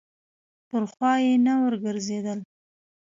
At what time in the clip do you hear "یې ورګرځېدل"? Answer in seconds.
1.55-2.39